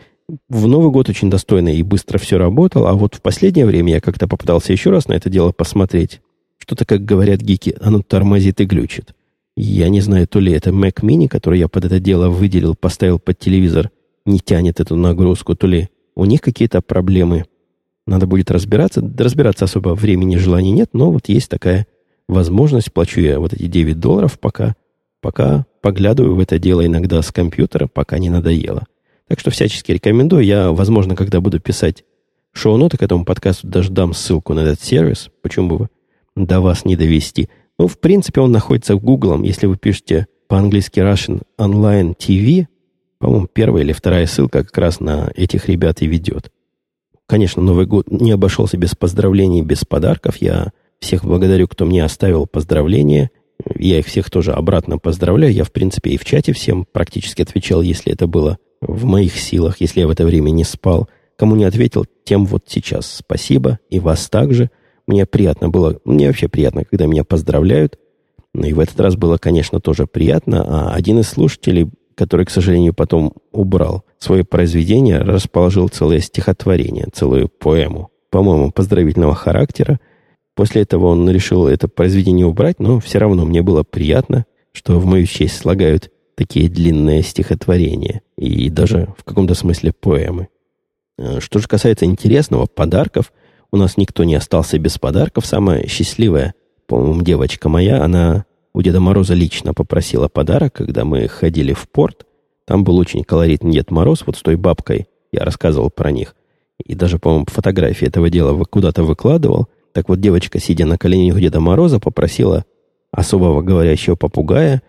[0.50, 4.02] В Новый год очень достойно и быстро все работало, а вот в последнее время я
[4.02, 6.22] как-то попытался еще раз на это дело посмотреть.
[6.58, 9.14] Что-то, как говорят гики, оно тормозит и глючит.
[9.56, 13.20] Я не знаю, то ли это Mac Mini, который я под это дело выделил, поставил
[13.20, 13.92] под телевизор,
[14.26, 17.46] не тянет эту нагрузку, то ли у них какие-то проблемы.
[18.08, 19.02] Надо будет разбираться.
[19.18, 21.88] Разбираться особо времени, желания нет, но вот есть такая
[22.28, 22.92] возможность.
[22.92, 24.76] Плачу я вот эти 9 долларов пока,
[25.22, 28.86] пока поглядываю в это дело иногда с компьютера, пока не надоело.
[29.28, 30.44] Так что всячески рекомендую.
[30.44, 32.04] Я, возможно, когда буду писать
[32.54, 35.30] шоу-ноты к этому подкасту, даже дам ссылку на этот сервис.
[35.42, 35.90] Почему бы
[36.36, 37.50] до вас не довести?
[37.84, 39.44] Ну, в принципе, он находится в Google.
[39.44, 42.68] Если вы пишете по-английски Russian Online TV,
[43.20, 46.50] по-моему, первая или вторая ссылка как раз на этих ребят и ведет.
[47.28, 50.38] Конечно, Новый год не обошелся без поздравлений, без подарков.
[50.38, 53.32] Я всех благодарю, кто мне оставил поздравления.
[53.76, 55.52] Я их всех тоже обратно поздравляю.
[55.52, 59.82] Я, в принципе, и в чате всем практически отвечал, если это было в моих силах,
[59.82, 61.10] если я в это время не спал.
[61.36, 63.80] Кому не ответил, тем вот сейчас спасибо.
[63.90, 64.72] И вас также.
[65.08, 68.00] Мне приятно было, мне вообще приятно, когда меня поздравляют.
[68.54, 70.64] Ну и в этот раз было, конечно, тоже приятно.
[70.66, 77.50] А один из слушателей который, к сожалению, потом убрал свое произведение, расположил целое стихотворение, целую
[77.50, 80.00] поэму, по-моему, поздравительного характера.
[80.56, 85.06] После этого он решил это произведение убрать, но все равно мне было приятно, что в
[85.06, 90.48] мою честь слагают такие длинные стихотворения и даже в каком-то смысле поэмы.
[91.18, 93.32] Э, что же касается интересного, подарков,
[93.74, 95.48] у нас никто не остался без подарков.
[95.48, 96.54] Самая счастливая,
[96.86, 102.28] по-моему, девочка моя, она у Деда Мороза лично попросила подарок, когда мы ходили в порт.
[102.66, 105.08] Там был очень колоритный Дед Мороз, вот с той бабкой.
[105.32, 106.36] Я рассказывал про них.
[106.86, 109.68] И даже, по-моему, фотографии этого дела куда-то выкладывал.
[109.92, 112.66] Так вот, девочка, сидя на коленях у Деда Мороза, попросила
[113.12, 114.84] особого говорящего попугая.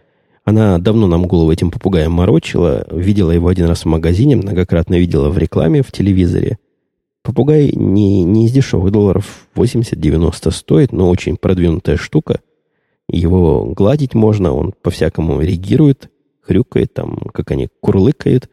[0.45, 2.87] Она давно нам голову этим попугаем морочила.
[2.91, 6.59] Видела его один раз в магазине, многократно видела в рекламе, в телевизоре.
[7.25, 12.41] Попугай не, не из дешевых долларов 80-90 стоит, но очень продвинутая штука–
[13.09, 16.11] его гладить можно, он по-всякому реагирует,
[16.41, 18.49] хрюкает, там, как они курлыкают.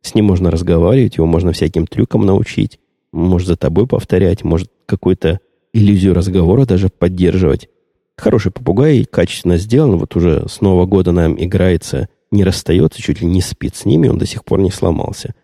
[0.00, 2.80] С ним можно разговаривать, его можно всяким трюкам научить.
[3.12, 5.40] Может за тобой повторять, может какую-то
[5.72, 7.68] иллюзию разговора даже поддерживать.
[8.16, 9.96] Хороший попугай, качественно сделан.
[9.96, 14.08] Вот уже с Нового года нам играется, не расстается, чуть ли не спит с ними,
[14.08, 15.34] он до сих пор не сломался.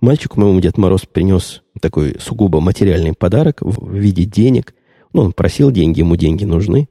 [0.00, 4.74] Мальчику моему Дед Мороз принес такой сугубо материальный подарок в виде денег.
[5.12, 6.88] Ну, он просил деньги, ему деньги нужны.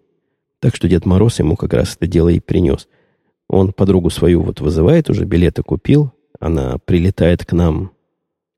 [0.59, 2.87] Так что Дед Мороз ему как раз это дело и принес.
[3.47, 6.11] Он подругу свою вот вызывает, уже билеты купил.
[6.39, 7.91] Она прилетает к нам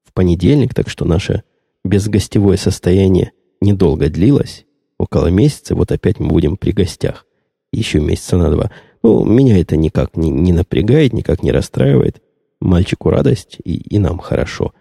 [0.04, 1.44] в понедельник, так что наше
[1.86, 4.66] безгостевое состояние недолго длилось.
[4.98, 7.26] Около месяца, вот опять мы будем при гостях.
[7.72, 8.72] Еще месяца на два.
[9.02, 12.22] Ну, меня это никак не, не напрягает, никак не расстраивает.
[12.62, 14.74] Мальчику радость, и, и нам хорошо.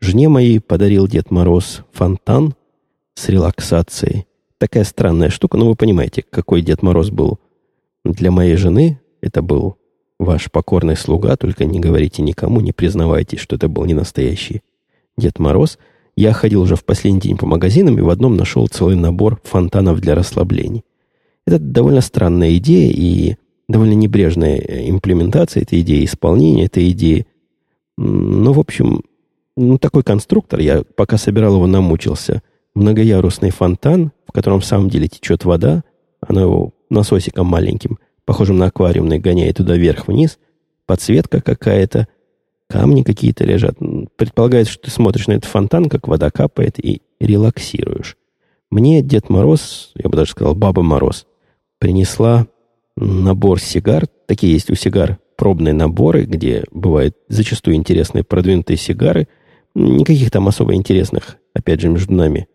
[0.00, 2.54] Жене моей подарил Дед Мороз фонтан
[3.14, 4.26] с релаксацией
[4.60, 5.56] такая странная штука.
[5.56, 7.40] Ну, вы понимаете, какой Дед Мороз был
[8.04, 9.00] для моей жены.
[9.22, 9.76] Это был
[10.18, 14.62] ваш покорный слуга, только не говорите никому, не признавайтесь, что это был не настоящий
[15.16, 15.78] Дед Мороз.
[16.14, 20.00] Я ходил уже в последний день по магазинам и в одном нашел целый набор фонтанов
[20.00, 20.84] для расслаблений.
[21.46, 23.36] Это довольно странная идея и
[23.70, 27.26] довольно небрежная имплементация этой идеи, исполнение этой идеи.
[27.96, 29.02] Ну, в общем,
[29.56, 32.42] ну, такой конструктор, я пока собирал его, намучился.
[32.74, 35.84] Многоярусный фонтан, в котором в самом деле течет вода,
[36.20, 40.38] она его насосиком маленьким, похожим на аквариумный, гоняет туда вверх-вниз,
[40.86, 42.08] подсветка какая-то,
[42.68, 43.76] камни какие-то лежат.
[44.16, 48.16] Предполагается, что ты смотришь на этот фонтан, как вода капает, и релаксируешь.
[48.70, 51.26] Мне Дед Мороз, я бы даже сказал Баба Мороз,
[51.78, 52.46] принесла
[53.00, 54.06] набор сигар.
[54.26, 59.26] Такие есть у сигар пробные наборы, где бывают зачастую интересные продвинутые сигары.
[59.74, 62.48] Никаких там особо интересных, опять же, между нами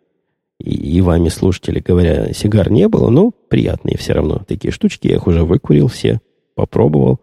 [0.59, 5.07] и, и вами, слушатели, говоря, сигар не было, но приятные все равно такие штучки.
[5.07, 6.21] Я их уже выкурил все,
[6.55, 7.19] попробовал.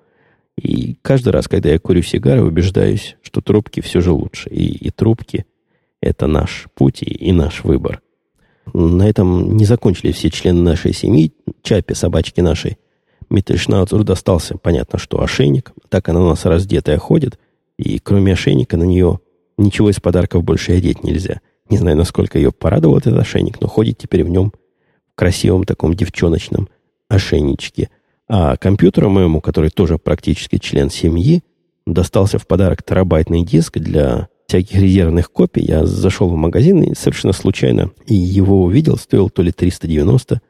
[0.57, 4.51] И каждый раз, когда я курю сигары, убеждаюсь, что трубки все же лучше.
[4.51, 5.47] И, и трубки–
[6.03, 8.03] это наш путь и, и наш выбор.
[8.75, 11.33] На этом не закончили все члены нашей семьи.
[11.63, 12.79] Чапе, собачки нашей,
[13.33, 15.73] Миттельшнауцеру достался, понятно, что ошейник.
[15.89, 17.39] Так она у нас раздетая ходит.
[17.79, 19.21] И кроме ошейника на нее
[19.57, 21.41] ничего из подарков больше одеть нельзя–
[21.73, 24.53] не знаю, насколько ее порадовал этот ошейник, но ходит теперь в нем
[25.11, 26.69] в красивом таком девчоночном
[27.09, 27.89] ошейничке.
[28.29, 31.43] А компьютеру моему, который тоже практически член семьи,
[31.87, 35.63] достался в подарок терабайтный диск для всяких резервных копий.
[35.63, 38.99] Я зашел в магазин и совершенно случайно и его увидел.
[38.99, 40.43] Стоил то ли 390,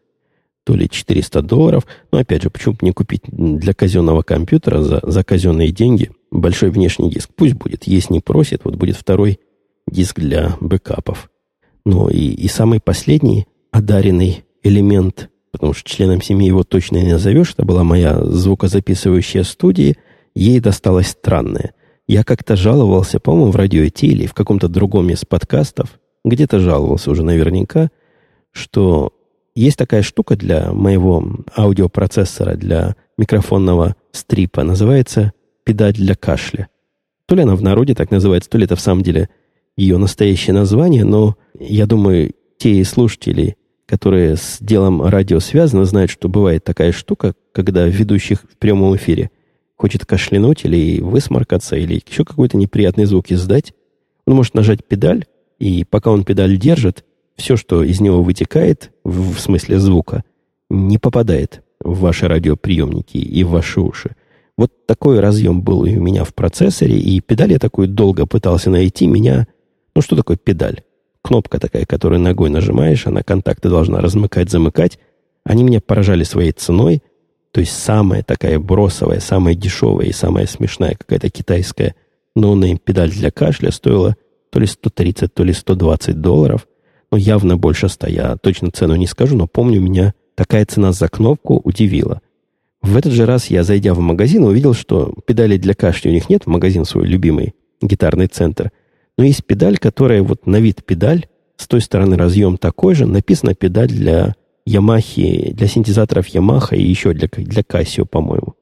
[0.64, 1.87] то ли 400 долларов.
[2.11, 6.70] Но опять же, почему бы не купить для казенного компьютера за, за казенные деньги большой
[6.70, 7.31] внешний диск?
[7.35, 7.85] Пусть будет.
[7.85, 9.40] Есть не просит, вот будет второй
[9.87, 11.31] диск для бэкапов.
[11.85, 17.53] Ну и, и самый последний одаренный элемент, потому что членом семьи его точно не назовешь,
[17.53, 19.96] это была моя звукозаписывающая студия,
[20.35, 21.75] ей досталось странное.
[22.07, 27.25] Я как-то жаловался, по-моему, в радио или в каком-то другом из подкастов, где-то жаловался уже
[27.25, 27.90] наверняка,
[28.53, 29.12] что
[29.54, 35.32] есть такая штука для моего аудиопроцессора, для микрофонного стрипа, называется
[35.64, 36.68] педаль для кашля.
[37.26, 39.28] То ли она в народе так называется, то ли это в самом деле
[39.76, 46.28] ее настоящее название, но я думаю, те слушатели, которые с делом радио связаны, знают, что
[46.28, 49.30] бывает такая штука, когда ведущих в прямом эфире
[49.76, 53.72] хочет кашлянуть или высморкаться, или еще какой-то неприятный звук издать,
[54.26, 55.26] он может нажать педаль,
[55.58, 57.04] и пока он педаль держит,
[57.37, 60.25] все, что из него вытекает, в, смысле звука,
[60.71, 64.14] не попадает в ваши радиоприемники и в ваши уши.
[64.57, 69.07] Вот такой разъем был у меня в процессоре, и педаль я такую долго пытался найти.
[69.07, 69.47] Меня...
[69.95, 70.83] Ну, что такое педаль?
[71.23, 74.99] Кнопка такая, которую ногой нажимаешь, она контакты должна размыкать, замыкать.
[75.45, 77.03] Они меня поражали своей ценой.
[77.53, 81.95] То есть самая такая бросовая, самая дешевая и самая смешная какая-то китайская
[82.35, 84.16] no-name педаль для кашля стоила
[84.51, 86.66] то ли 130, то ли 120 долларов.
[87.12, 88.07] Ну, явно больше 100.
[88.09, 92.22] Я точно цену не скажу, но помню, меня такая цена за кнопку удивила.
[92.81, 96.31] В этот же раз я, зайдя в магазин, увидел, что педалей для кашля у них
[96.31, 98.72] нет, магазин свой любимый, гитарный центр.
[99.18, 101.27] Но есть педаль, которая вот на вид педаль,
[101.59, 107.12] с той стороны разъем такой же, написано педаль для Ямахи, для синтезаторов Ямаха и еще
[107.12, 108.55] для, для Casio, по-моему.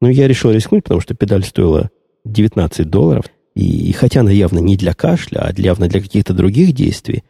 [0.00, 1.90] Ну, я решил рискнуть, потому что педаль стоила
[2.24, 3.26] 19 долларов.
[3.54, 7.22] И, и хотя она явно не для кашля, а явно для каких-то других действий,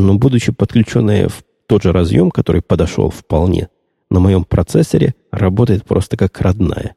[0.00, 3.68] но будучи подключенная в тот же разъем, который подошел вполне,
[4.10, 6.94] на моем процессоре работает просто как родная.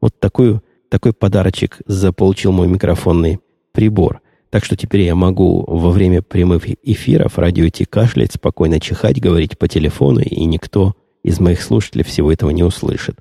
[0.00, 3.38] Вот такой, такой подарочек заполучил мой микрофонный
[3.72, 4.20] прибор.
[4.50, 9.56] Так что теперь я могу во время прямых эфиров радио идти кашлять, спокойно чихать, говорить
[9.56, 13.16] по телефону, и никто из моих слушателей всего этого не услышит.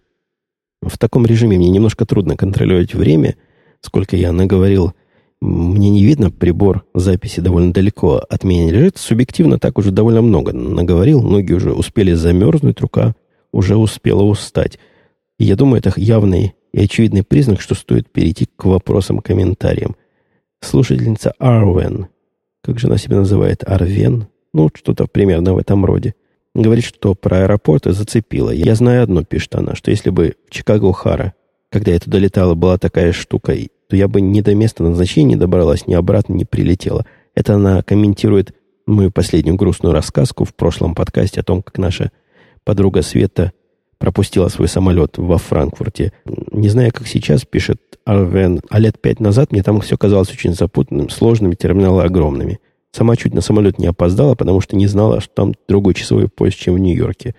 [0.82, 3.36] В таком режиме мне немножко трудно контролировать время,
[3.82, 4.94] сколько я наговорил.
[5.42, 8.98] Мне не видно, прибор записи довольно далеко от меня лежит.
[8.98, 11.22] Субъективно так уже довольно много наговорил.
[11.24, 13.16] Ноги уже успели замерзнуть, рука
[13.52, 14.78] уже успела устать.
[15.40, 19.96] И я думаю, это явный и очевидный признак, что стоит перейти к вопросам-комментариям
[20.62, 22.08] слушательница Арвен,
[22.64, 26.14] как же она себя называет, Арвен, ну, что-то примерно в этом роде,
[26.54, 28.52] говорит, что про аэропорты зацепила.
[28.52, 31.34] Я знаю одно, пишет она, что если бы в Чикаго-Хара,
[31.72, 33.56] когда я туда летала, была такая штука,
[33.92, 37.06] то я бы ни до места назначения не добралась, ни обратно не прилетела.
[37.36, 42.14] Это она комментирует мою последнюю грустную рассказку в прошлом подкасте о том, как наша
[42.64, 43.52] подруга Света
[43.98, 46.14] пропустила свой самолет во Франкфурте.
[46.54, 50.54] Не знаю, как сейчас, пишет Арвен, а лет пять назад мне там все казалось очень
[50.54, 52.62] запутанным, сложными, терминалы огромными.
[52.94, 56.58] Сама чуть на самолет не опоздала, потому что не знала, что там другой часовой поезд,
[56.58, 57.36] чем в Нью-Йорке.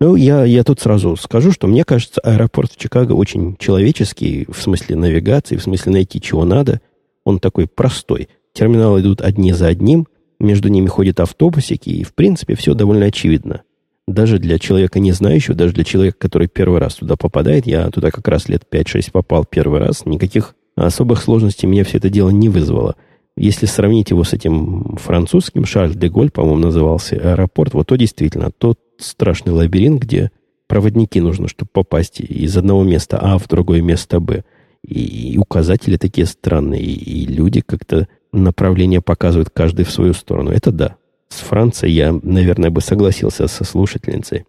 [0.00, 4.60] Ну, я, я тут сразу скажу, что мне кажется, аэропорт в Чикаго очень человеческий, в
[4.60, 6.80] смысле навигации, в смысле найти чего надо.
[7.24, 8.28] Он такой простой.
[8.52, 10.06] Терминалы идут одни за одним,
[10.38, 13.62] между ними ходят автобусики, и, в принципе, все довольно очевидно
[14.06, 18.10] даже для человека не знающего, даже для человека, который первый раз туда попадает, я туда
[18.10, 22.48] как раз лет 5-6 попал первый раз, никаких особых сложностей мне все это дело не
[22.48, 22.96] вызвало.
[23.36, 28.50] Если сравнить его с этим французским, Шарль де Голь, по-моему, назывался аэропорт, вот то действительно
[28.56, 30.30] тот страшный лабиринт, где
[30.66, 34.44] проводники нужно, чтобы попасть из одного места А в другое место Б.
[34.86, 40.50] И, указатели такие странные, и, и люди как-то направление показывают каждый в свою сторону.
[40.50, 40.96] Это да,
[41.28, 44.44] с Францией я, наверное, бы согласился со слушательницей.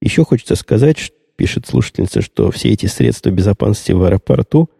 [0.00, 4.70] Еще хочется сказать, пишет слушательница, что все эти средства безопасности в аэропорту,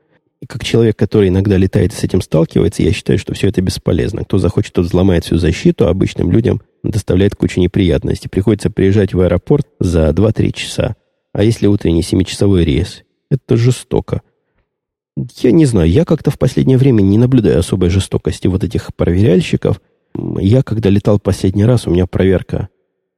[0.40, 3.62] и как человек, который иногда летает и с этим сталкивается, я считаю, что все это
[3.62, 4.24] бесполезно.
[4.24, 6.60] Кто захочет, тот взломает всю защиту, а обычным людям
[6.90, 8.28] доставляет кучу неприятностей.
[8.28, 10.96] Приходится приезжать в аэропорт за 2-3 часа.
[11.32, 13.02] А если утренний 7-часовой рейс?
[13.30, 14.22] Это жестоко.
[15.38, 19.80] Я не знаю, я как-то в последнее время не наблюдаю особой жестокости вот этих проверяльщиков–
[20.38, 22.68] я, когда летал последний раз, у меня проверка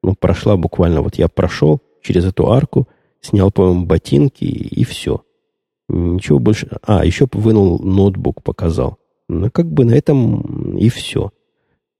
[0.03, 1.03] ну, прошла буквально.
[1.03, 2.89] Вот я прошел через эту арку,
[3.21, 5.23] снял, по-моему, ботинки и, и все.
[5.89, 6.69] Ничего больше.
[6.83, 8.99] А, еще вынул ноутбук, показал.
[9.29, 11.31] Ну, как бы на этом и все.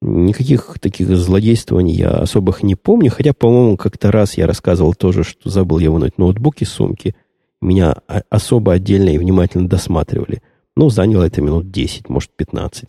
[0.01, 5.51] Никаких таких злодействований я особых не помню, хотя, по-моему, как-то раз я рассказывал тоже, что
[5.51, 7.17] забыл я вынуть ноутбук из сумки.
[7.61, 7.97] Меня
[8.31, 10.41] особо отдельно и внимательно досматривали.
[10.77, 12.89] Ну, заняло это минут 10, может, 15.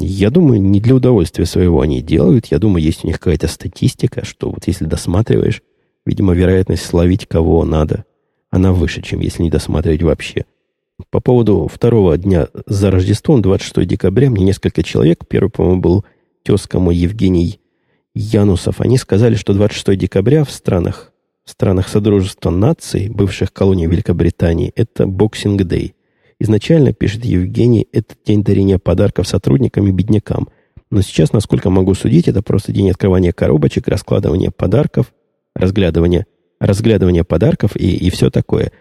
[0.00, 2.46] Я думаю, не для удовольствия своего они делают.
[2.46, 5.62] Я думаю, есть у них какая-то статистика, что вот если досматриваешь,
[6.06, 8.04] видимо, вероятность словить кого надо,
[8.50, 10.44] она выше, чем если не досматривать вообще.
[11.10, 16.04] По поводу второго дня за Рождеством, 26 декабря, мне несколько человек, первый, по-моему, был
[16.48, 17.60] тезка мой Евгений
[18.14, 21.12] Янусов, они сказали, что 26 декабря в странах,
[21.44, 25.94] в странах Содружества наций, бывших колоний Великобритании, это Boxing Day.
[26.40, 30.48] Изначально, пишет Евгений, это день дарения подарков сотрудникам и беднякам.
[30.90, 35.12] Но сейчас, насколько могу судить, это просто день открывания коробочек, раскладывания подарков,
[35.54, 36.24] разглядывания,
[36.60, 38.72] разглядывания подарков и, и все такое.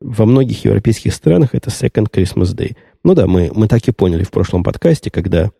[0.00, 2.76] Во многих европейских странах это Second Christmas Day.
[3.04, 5.52] Ну да, мы, мы так и поняли в прошлом подкасте, когда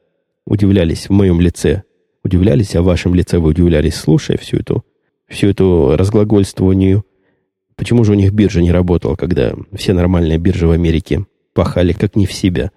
[0.46, 1.82] удивлялись в моем лице,
[2.24, 4.84] удивлялись, а в вашем лице вы удивлялись, слушая всю эту,
[5.28, 7.04] всю эту разглагольствованию.
[7.76, 12.16] Почему же у них биржа не работала, когда все нормальные биржи в Америке пахали как
[12.16, 12.70] не в себя.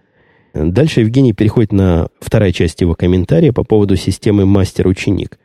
[0.53, 5.37] Дальше Евгений переходит на вторая часть его комментария по поводу системы мастер-ученик.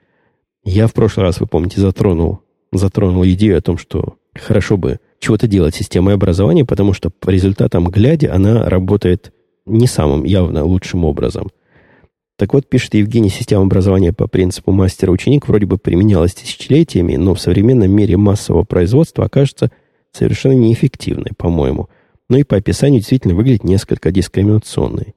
[0.64, 2.40] Я в прошлый раз, вы помните, затронул,
[2.72, 7.88] затронул идею о том, что хорошо бы чего-то делать системой образования, потому что по результатам
[7.88, 9.32] глядя она работает
[9.66, 11.50] не самым явно лучшим образом.
[12.40, 17.40] Так вот, пишет Евгений, система образования по принципу мастер-ученик вроде бы применялась тысячелетиями, но в
[17.40, 19.70] современном мире массового производства окажется
[20.10, 21.88] совершенно неэффективной, по-моему–
[22.30, 25.14] но и по описанию действительно выглядит несколько дискриминационной.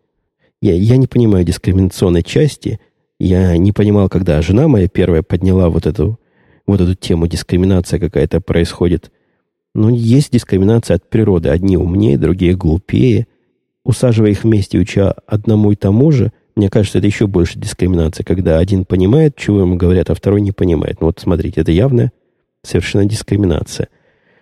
[0.62, 2.80] Я, я не понимаю дискриминационной части.
[3.20, 6.20] Я не понимал, когда жена моя первая подняла вот эту,
[6.66, 9.12] вот эту тему, дискриминация какая-то происходит.
[9.76, 11.50] Но есть дискриминация от природы.
[11.50, 13.28] Одни умнее, другие глупее.
[13.86, 18.60] Усаживая их вместе, уча одному и тому же, мне кажется, это еще больше дискриминация, когда
[18.60, 21.02] один понимает, чего ему говорят, а второй не понимает.
[21.02, 22.12] Ну вот смотрите, это явная
[22.64, 23.90] совершенно дискриминация.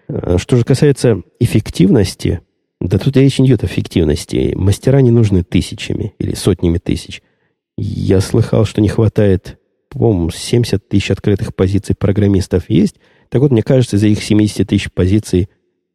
[0.08, 2.42] А что же касается эффективности,
[2.80, 4.54] да тут речь не идет о фиктивности.
[4.56, 7.22] Мастера не нужны тысячами или сотнями тысяч.
[7.78, 12.96] Я слыхал, что не хватает, по-моему, 70 тысяч открытых позиций программистов есть.
[13.30, 15.50] Так вот, мне кажется, из их 70 тысяч позиций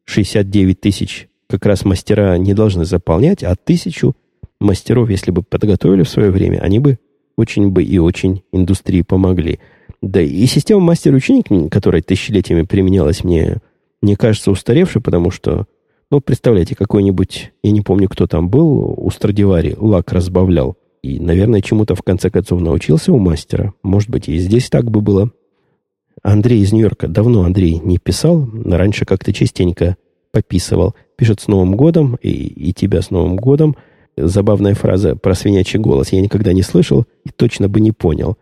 [0.05, 4.15] 69 тысяч как раз мастера не должны заполнять, а тысячу
[4.59, 6.99] мастеров, если бы подготовили в свое время, они бы
[7.37, 9.59] очень бы и очень индустрии помогли.
[10.01, 13.57] Да и система мастер-ученик, которая тысячелетиями применялась, мне,
[14.01, 15.65] мне кажется устаревшей, потому что
[16.09, 20.77] ну, представляете, какой-нибудь, я не помню, кто там был, у Страдивари лак разбавлял.
[21.03, 23.73] И, наверное, чему-то в конце концов научился у мастера.
[23.83, 25.31] Может быть, и здесь так бы было.
[26.23, 27.07] Андрей из Нью-Йорка.
[27.07, 28.47] Давно Андрей не писал.
[28.65, 29.97] Раньше как-то частенько
[30.31, 30.95] пописывал.
[31.17, 33.75] Пишет с Новым годом и, и тебя с Новым годом.
[34.17, 36.11] Забавная фраза про свинячий голос.
[36.11, 38.37] Я никогда не слышал и точно бы не понял.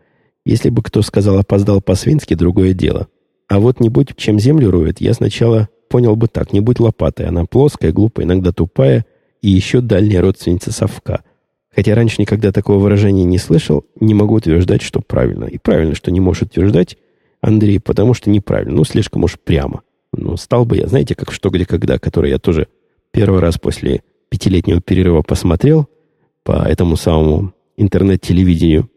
[0.45, 3.07] Если бы кто сказал «опоздал по-свински», другое дело.
[3.49, 7.27] А вот не будь чем землю роет, я сначала понял бы так, не будь лопатой.
[7.27, 9.05] Она плоская, глупая, иногда тупая
[9.41, 11.23] и еще дальняя родственница совка.
[11.75, 15.43] Хотя раньше никогда такого выражения не слышал, не могу утверждать, что правильно.
[15.43, 16.97] И правильно, что не может утверждать
[17.41, 18.75] Андрей, потому что неправильно.
[18.75, 19.81] Ну, слишком уж прямо.
[20.13, 22.67] Ну, стал бы я, знаете, как «Что, где, когда», который я тоже
[23.11, 25.87] первый раз после пятилетнего перерыва посмотрел
[26.43, 28.89] по этому самому интернет-телевидению.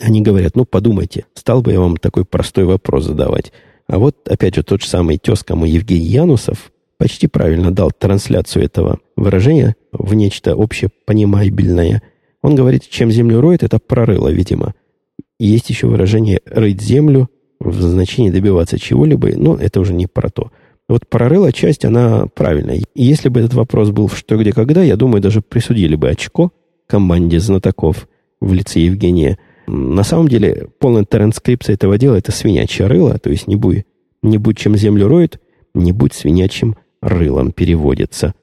[0.00, 3.52] Они говорят, ну, подумайте, стал бы я вам такой простой вопрос задавать–
[3.86, 8.64] а вот, опять же, тот же самый тезка мой Евгений Янусов почти правильно дал трансляцию
[8.64, 12.02] этого выражения в нечто общепонимабельное.
[12.42, 14.74] Он говорит, чем землю роет, это прорыло, видимо.
[15.38, 17.28] Есть еще выражение «рыть землю»
[17.60, 20.50] в значении добиваться чего-либо, но это уже не про то.
[20.88, 22.82] Вот прорыла часть, она правильная.
[22.94, 26.52] Если бы этот вопрос был в «что, где, когда», я думаю, даже присудили бы очко
[26.86, 28.08] команде знатоков
[28.40, 33.46] в лице Евгения– на самом деле, полная транскрипция этого дела– это свинячье рыло, то есть
[33.46, 33.84] не будь,
[34.22, 35.40] не будь чем землю роет,
[35.74, 38.34] не будь свинячьим рылом переводится.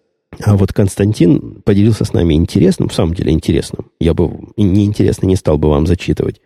[0.43, 3.91] А вот Константин поделился с нами интересным, в самом деле интересным.
[3.99, 6.41] Я бы неинтересно не стал бы вам зачитывать.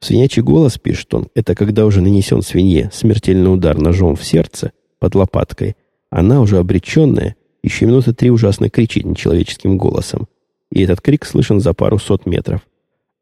[0.00, 5.16] Свинячий голос, пишет он, это когда уже нанесен свинье смертельный удар ножом в сердце под
[5.16, 5.74] лопаткой.
[6.10, 10.28] Она уже обреченная, еще минуты три ужасно кричит нечеловеческим голосом.
[10.70, 12.60] И этот крик слышен за пару сот метров.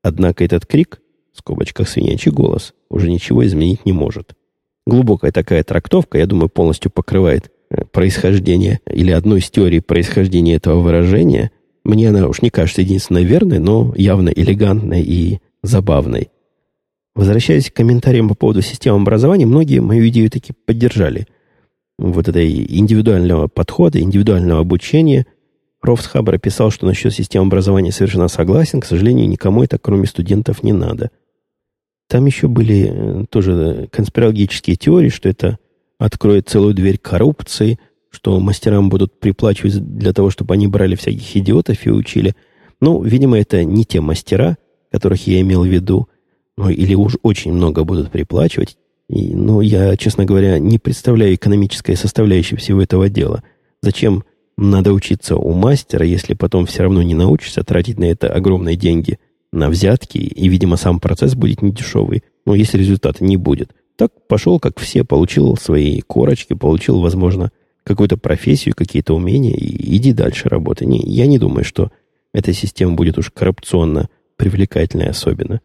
[0.03, 1.01] Однако этот крик,
[1.33, 4.35] в скобочках свинячий голос, уже ничего изменить не может.
[4.87, 10.81] Глубокая такая трактовка, я думаю, полностью покрывает э, происхождение или одну из теорий происхождения этого
[10.81, 11.50] выражения.
[11.85, 16.31] Мне она уж не кажется единственной верной, но явно элегантной и забавной.
[17.15, 21.27] Возвращаясь к комментариям по поводу системы образования, многие мою идею таки поддержали.
[21.99, 25.27] Вот этой индивидуального подхода, индивидуального обучения–
[25.81, 28.81] Ровс Хаббар писал, что насчет системы образования совершенно согласен.
[28.81, 31.11] К сожалению, никому это, кроме студентов, не надо.
[32.09, 35.59] Там еще были э, тоже конспирологические теории, что это
[35.99, 37.79] откроет целую дверь коррупции,
[38.11, 42.35] что мастерам будут приплачивать для того, чтобы они брали всяких идиотов и учили.
[42.81, 44.57] Ну, видимо, это не те мастера,
[44.90, 46.09] которых я имел в виду,
[46.57, 48.79] ну, или уж очень много будут приплачивать.
[49.09, 53.42] И, ну, я, честно говоря, не представляю экономической составляющей всего этого дела.
[53.83, 54.25] Зачем
[54.56, 59.19] надо учиться у мастера, если потом все равно не научишься тратить на это огромные деньги
[59.52, 63.71] на взятки, и, видимо, сам процесс будет недешевый, но если результата не будет.
[63.96, 67.50] Так пошел, как все, получил свои корочки, получил, возможно,
[67.83, 70.87] какую-то профессию, какие-то умения, и иди дальше работай.
[70.87, 71.90] Не, я не думаю, что
[72.35, 75.61] эта система будет уж коррупционно привлекательной особенно.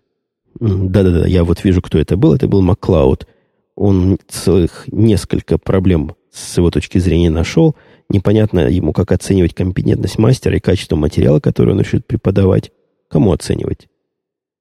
[0.60, 2.34] Да-да-да, я вот вижу, кто это был.
[2.34, 3.28] Это был Маклауд.
[3.76, 7.76] Он целых несколько проблем с его точки зрения нашел.
[8.10, 12.72] Непонятно ему, как оценивать компетентность мастера и качество материала, который он решит преподавать.
[13.08, 13.88] Кому оценивать?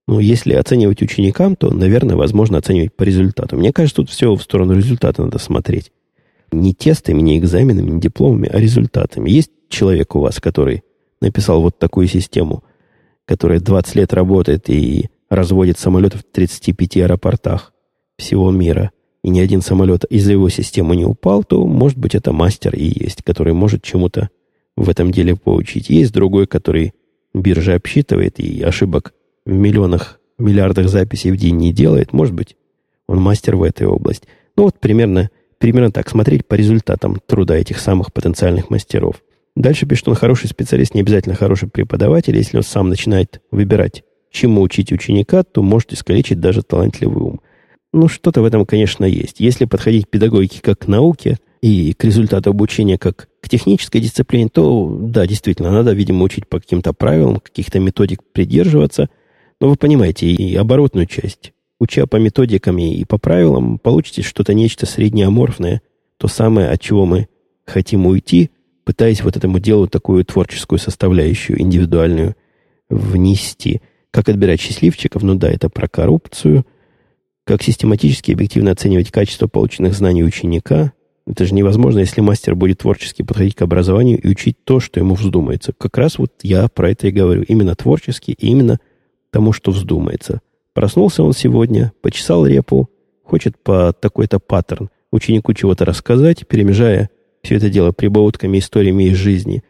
[0.09, 3.57] Ну, если оценивать ученикам, то, наверное, возможно оценивать по результату.
[3.57, 5.93] Мне кажется, тут все в сторону результата надо смотреть.
[6.51, 9.31] Не тестами, не экзаменами, не дипломами, а результатами.
[9.31, 10.83] Есть человек у вас, который
[11.21, 12.65] написал вот такую систему,
[13.25, 17.73] которая 20 лет работает и разводит самолеты в 35 аэропортах
[18.19, 18.91] всего мира,
[19.23, 22.85] и ни один самолет из-за его системы не упал, то, может быть, это мастер и
[22.85, 24.31] есть, который может чему-то
[24.77, 25.91] в этом деле поучить.
[25.91, 26.93] Есть другой, который
[27.33, 29.15] биржа обсчитывает и ошибок
[29.45, 32.13] в миллионах, миллиардах записей в день не делает.
[32.13, 32.57] Может быть,
[33.07, 34.27] он мастер в этой области.
[34.57, 39.23] Ну вот примерно, примерно так, смотреть по результатам труда этих самых потенциальных мастеров.
[39.55, 42.37] Дальше пишет, он хороший специалист, не обязательно хороший преподаватель.
[42.37, 47.41] Если он сам начинает выбирать, чему учить ученика, то может искалечить даже талантливый ум.
[47.93, 49.39] Ну, что-то в этом, конечно, есть.
[49.39, 54.49] Если подходить к педагогике как к науке и к результату обучения как к технической дисциплине,
[54.49, 59.11] то, да, действительно, надо, видимо, учить по каким-то правилам, каких-то методик придерживаться.
[59.61, 61.53] Но вы понимаете, и оборотную часть.
[61.79, 65.83] Уча по методикам и по правилам, получите что-то нечто среднеаморфное,
[66.17, 67.29] то самое, от чего мы
[67.67, 68.51] хотим уйти,
[68.85, 72.37] пытаясь вот этому делу такую творческую составляющую, индивидуальную,
[72.89, 73.83] внести.
[74.11, 75.23] Как отбирать счастливчиков?
[75.23, 76.65] Ну да, это про коррупцию–
[77.45, 80.93] как систематически и объективно оценивать качество полученных знаний ученика?
[81.27, 85.15] Это же невозможно, если мастер будет творчески подходить к образованию и учить то, что ему
[85.15, 85.73] вздумается.
[85.77, 87.43] Как раз вот я про это и говорю.
[87.43, 88.81] Именно творчески именно
[89.31, 90.41] тому, что вздумается.
[90.75, 92.91] Проснулся он сегодня, почесал репу,
[93.25, 97.11] хочет по такой-то паттерн ученику чего-то рассказать, перемежая
[97.43, 99.63] все это дело прибаутками, историями из жизни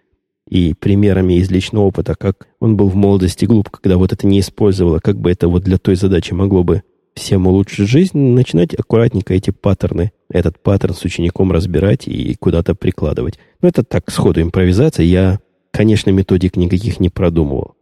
[0.48, 4.40] и примерами из личного опыта, как он был в молодости глуп, когда вот это не
[4.40, 6.82] использовал, а как бы это вот для той задачи могло бы
[7.14, 13.38] всем улучшить жизнь, начинать аккуратненько эти паттерны, этот паттерн с учеником разбирать и куда-то прикладывать.
[13.60, 15.04] Но это так, сходу импровизация.
[15.04, 15.40] Я,
[15.70, 17.74] конечно, методик никаких не продумывал.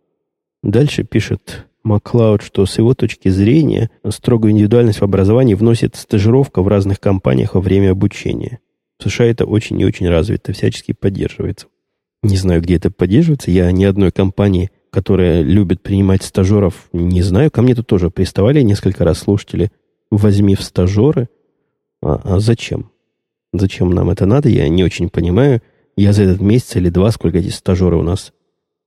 [0.63, 6.69] Дальше пишет Маклауд, что с его точки зрения строгую индивидуальность в образовании вносит стажировка в
[6.69, 8.59] разных компаниях во время обучения.
[8.99, 11.69] В США это очень и очень развито, всячески поддерживается.
[12.23, 13.51] Не знаю, где это поддерживается.
[13.51, 17.51] Я ни одной компании которая любит принимать стажеров, не знаю.
[17.51, 19.71] Ко мне тут тоже приставали несколько раз слушатели.
[20.11, 21.29] Возьми в стажеры.
[22.03, 22.91] А, а зачем?
[23.53, 24.49] Зачем нам это надо?
[24.49, 25.63] Я не очень понимаю.
[25.97, 28.33] Я за этот месяц или два, сколько эти стажеры у нас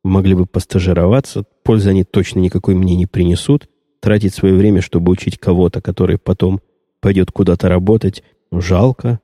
[0.04, 3.70] могли бы постажироваться, пользы они точно никакой мне не принесут.
[4.02, 6.60] Тратить свое время, чтобы учить кого-то, который потом
[7.00, 9.20] пойдет куда-то работать, жалко.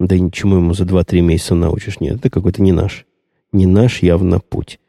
[0.00, 2.00] Да ничему ему за 2-3 месяца научишь.
[2.00, 3.06] Нет, это какой-то не наш.
[3.52, 4.80] Не наш явно путь.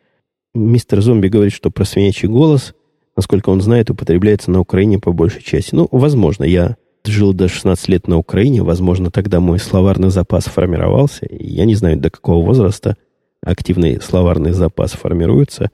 [0.55, 2.73] Мистер Зомби говорит, что про свинячий голос,
[3.17, 5.75] насколько он знает, употребляется на Украине по большей части.
[5.75, 11.27] Ну, возможно, я жил до 16 лет на Украине, возможно, тогда мой словарный запас формировался.
[11.29, 12.95] Я не знаю, до какого возраста
[13.41, 15.71] активный словарный запас формируется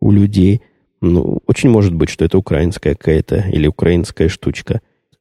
[0.00, 0.62] у людей.
[1.00, 4.80] Ну, очень может быть, что это украинская какая-то или украинская штучка.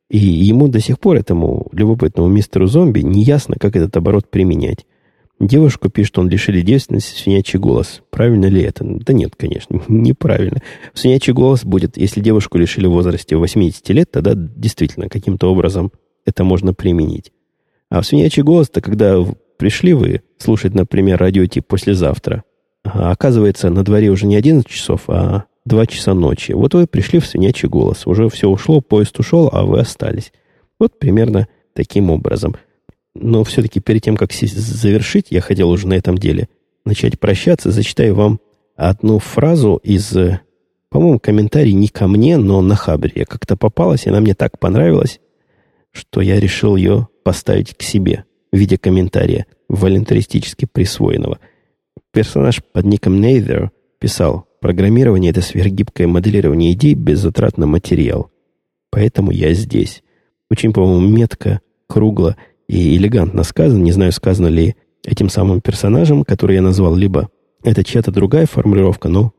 [0.09, 4.87] И ему до сих пор, этому любопытному мистеру зомби, не ясно, как этот оборот применять.
[5.41, 8.03] Девушку пишет, он лишили девственности свинячий голос.
[8.11, 8.83] Правильно ли это?
[8.85, 10.61] Да нет, конечно, неправильно.
[10.93, 15.91] Свинячий голос будет, если девушку лишили в возрасте 80 лет, тогда действительно каким-то образом
[16.25, 17.31] это можно применить.
[17.89, 19.17] А в свинячий голос-то, когда
[19.57, 22.43] пришли вы слушать, например, радио тип послезавтра,
[22.83, 26.51] а оказывается, на дворе уже не 11 часов, а 2 часа ночи.
[26.51, 28.05] Вот вы пришли в свинячий голос.
[28.05, 30.33] Уже все ушло, поезд ушел, а вы остались.
[30.77, 32.55] Вот примерно таким образом–
[33.15, 36.47] но все-таки перед тем, как завершить, я хотел уже на этом деле
[36.85, 37.71] начать прощаться.
[37.71, 38.39] Зачитаю вам
[38.75, 40.15] одну фразу из,
[40.89, 43.11] по-моему, комментарий не ко мне, но на Хабре.
[43.15, 45.19] Я как-то попалась, и она мне так понравилась,
[45.91, 51.39] что я решил ее поставить к себе в виде комментария, волонтаристически присвоенного.
[52.11, 58.31] Персонаж под ником Нейвер писал, программирование– это сверхгибкое моделирование идей без затрат на материал.
[58.89, 60.03] Поэтому я здесь.
[60.49, 62.37] Очень, по-моему, метко, кругло–
[62.71, 67.29] и элегантно сказано, не знаю, сказано ли этим самым персонажем, который я назвал, либо
[67.63, 69.33] это чья-то другая формулировка, но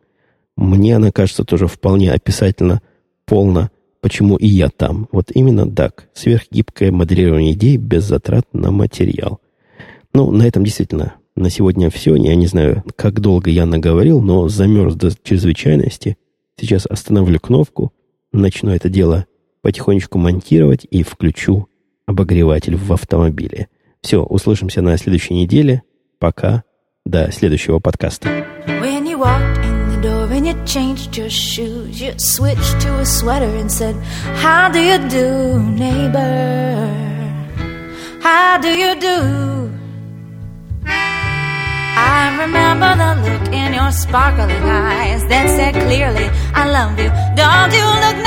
[0.55, 2.83] мне она кажется тоже вполне описательно,
[3.24, 3.70] полно,
[4.03, 5.09] почему и я там.
[5.12, 6.03] Вот именно DAC.
[6.12, 9.41] Сверхгибкое моделирование идей без затрат на материал.
[10.12, 12.14] Ну, на этом действительно на сегодня все.
[12.16, 16.18] Я не знаю, как долго я наговорил, но замерз до чрезвычайности.
[16.61, 17.95] Сейчас остановлю кнопку,
[18.30, 19.24] начну это дело
[19.62, 21.68] потихонечку монтировать и включу
[22.07, 23.69] обогреватель в автомобиле.
[24.01, 25.83] Все, услышимся на следующей неделе.
[26.19, 26.65] Пока.
[27.05, 28.29] До следующего подкаста.
[41.95, 47.11] I remember the look in your sparkling eyes that said clearly, I love you.
[47.37, 48.22] Don't you look